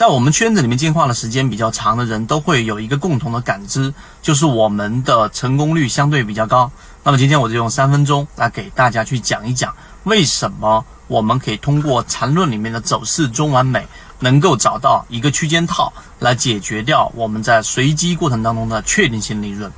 [0.00, 3.92] 在我们圈子里面进化的时间比较长的人都会有一个共同的感知，
[4.22, 6.72] 就是我们的成功率相对比较高。
[7.04, 9.74] 那么今天我就用三分钟来给大家去讲一讲，
[10.04, 13.86] 为什么我们可以通过缠论里面的走势中完美，
[14.20, 19.70] 能够找到一个区间套来解决掉我们在随机过程当中的确定性利润。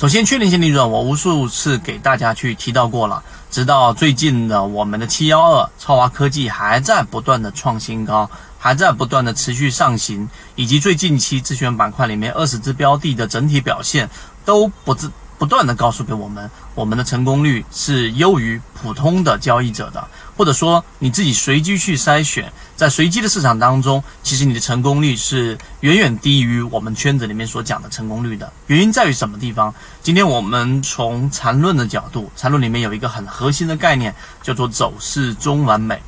[0.00, 14.08] 首先，确定性利润我无数次给大家去提到过了，直到最近的我们的七幺二超华科技还在不断的创新高，还在不断的持续上行，以及最近期自选板块里面二十只标的的整体表现
[14.42, 15.12] 都不自。
[15.40, 28.52] 不断的告诉给我们，我们的成功率是优于普通的交易者的，或者说你自己随机去筛选，在随机的市场当中，其实你的成功率是远远低于我们圈子里面所讲的成功率的。
[28.66, 29.74] 原因在于什么地方？
[30.02, 36.02] 今天我们从缠论的角度，缠论里面有一个很核心的概念，叫做走势中完美。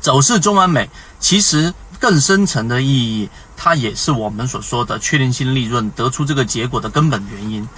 [0.00, 0.90] 走势中完美，
[1.20, 7.68] 其实更深层的意义，它也是我们所说的确定性利润得出这个结果的根本原因。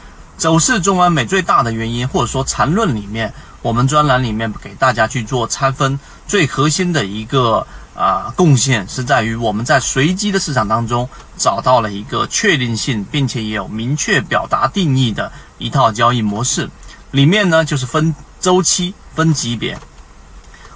[0.42, 16.68] 走势中完美最大的原因，或者说缠论里面，我们专栏里面给大家去做拆分，最核心的一个啊贡献是在于我们在随机的市场当中找到了一个确定性，并且也有明确表达定义的一套交易模式。
[17.12, 19.78] 里面呢就是分周期、分级别，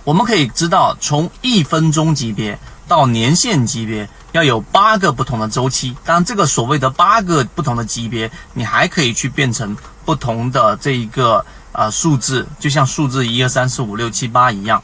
[0.04, 2.56] 我们可以知道从一分钟级别
[2.86, 4.08] 到年限级别。
[4.36, 11.42] 要有八个不同的周期，当然这个所谓的八个不同的级别，你还可以去变成不同的这一个
[11.72, 14.82] 呃数字，就像数字一二三四五六七八一样，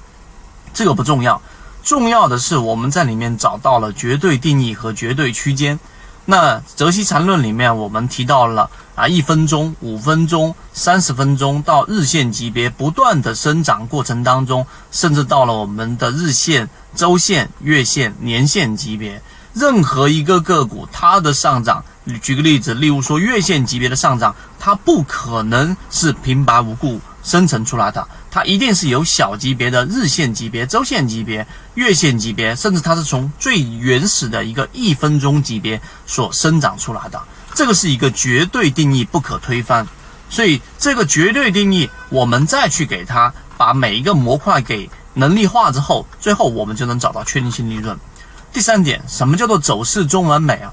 [0.73, 1.43] 这个不重要，
[1.85, 5.79] 重要的是我们在里面找到了绝对定义和绝对区间。
[6.25, 19.21] 那泽西缠论里面我们提到了啊一分钟、五分钟、三十分钟到日线级别不断的生长过程当中，甚至到了我们的日线、周线、月线、年线级别。
[19.55, 21.85] 任何一个个股，它的上涨，
[22.23, 37.21] 举个例子，例如说月线级别的上涨，它不可能是平白无故生成出来的，它一定是有小级别的日线级别、周线级别、月线级别，甚至它是从最原始的一个一分钟级别所生长出来的。
[37.55, 39.87] 这个是一个绝对定义，不可推翻。
[40.31, 47.95] 所以这个绝对定义，我们再去给它把每一个模块给能力化之后，最后我们就能找到确定性利润。
[48.53, 50.73] 第三点，什么叫做走势中完美啊？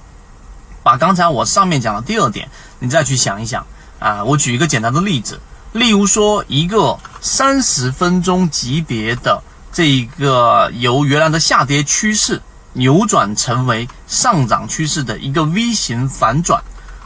[0.84, 3.66] 把刚才我上面讲的第二点，你再去想一想
[4.00, 4.23] 啊。
[4.23, 5.40] 我举一个简单的例子，
[5.72, 9.41] 例如说一个三十分钟级别的
[9.72, 12.41] 这一个由原来的下跌趋势
[12.73, 16.62] 扭转成为上涨趋势的一个 V 型反转，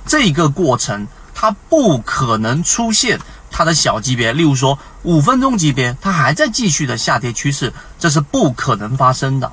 [0.07, 3.19] 这个过程它不可能出现
[3.51, 9.51] 它的小级别，例如说五分钟级别它还在继续的下跌趋势，这是不可能发生的。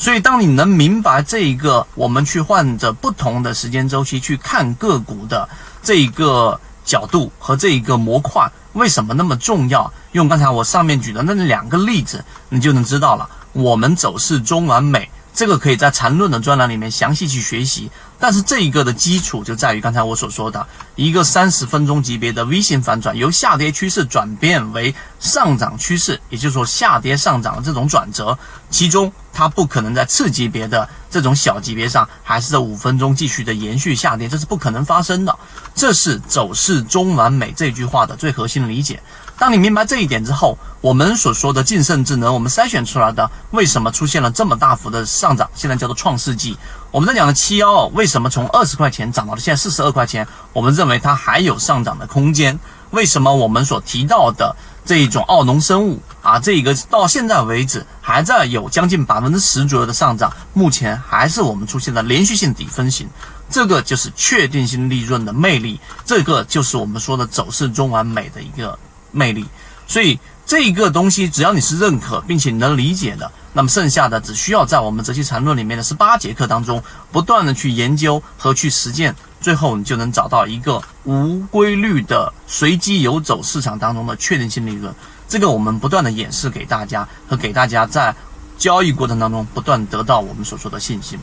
[0.00, 5.46] 所以，当你能明白这一个，我们去换着不同的时间周期去看个股的
[5.82, 13.28] 这一个角度和这一个模块为什么那么重要，用刚才我上面举的那两个例子，你就能知道了。
[13.52, 15.10] 我们走势中完美。
[15.32, 28.38] 这个可以在缠论的专栏里面详细去学习，但是这一个的基础就在于刚才我所说的一个三十分钟级别的 V 型反转，由下跌趋势转变为上涨趋势，也就是说下跌上涨的这种转折，
[28.70, 35.34] 其中它不可能在次级别的这种小级别上还是在五分钟继续的延续下跌，这是不可能发生的。
[35.74, 39.00] 这是走势中完美这句话的最核心理解。
[39.40, 45.50] 当你明白这一点之后，我们所说的晋盛智能，我们筛选出来的为什么出现了这么大幅的上涨？
[45.54, 46.58] 现在叫做创世纪。
[46.90, 50.28] 我们在讲的七幺二为什么从二十块钱涨到了现在四十二块钱？
[50.52, 52.60] 我们认为它还有上涨的空间。
[52.90, 60.30] 为什么我们所提到的这一种奥农生物啊，这一个到现在为止还在有将近百分之十左右的上涨？
[60.52, 63.08] 目前还是我们出现的连续性底分型，
[63.48, 68.78] 这个就是确定性利润的魅力，这个就是我们说的走势中完美的一个。
[69.12, 69.44] 魅力，
[69.86, 76.82] 所以这个东西，只要你是认可并且能理解的，那么剩下的只需要在我们择期缠论里面的十八节课当中，
[77.12, 84.92] 不断的去研究和去实践，最后你就能找到一个无规律的随机游走市场当中的确定性利润。
[85.28, 88.12] 这个我们不断的演示给大家，和给大家在
[88.58, 91.16] 交易过程当中不断得到我们所说的信心。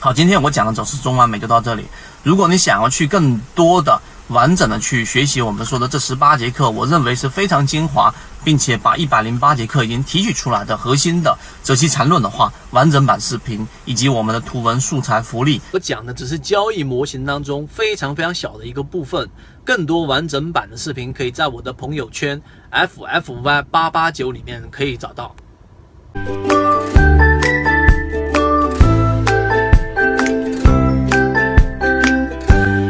[0.00, 1.86] 好，今天我讲的走势中完美就到这里。
[2.22, 4.00] 如果你想要去更多的。
[4.28, 8.12] 完整的去学习我们说的这十八节课，我认为是非常精华，
[8.42, 19.28] 并且把一百零八节课已经提取出来的核心的择期缠论的话，完整版视频以及我们的图文素材福利，我讲的只是交易模型当中非常非常小的一个部分，
[19.64, 22.40] 更多完整版的视频可以在我的朋友圈
[22.70, 25.36] f f y 八八九里面可以找到。